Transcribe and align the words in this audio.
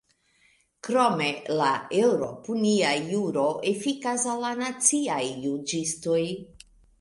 Krome, 0.85 1.27
la 1.59 1.67
eŭropunia 1.99 2.93
juro 3.11 3.43
efikas 3.73 4.27
al 4.33 4.43
la 4.47 4.55
naciaj 4.63 5.21
juĝistoj. 5.45 6.19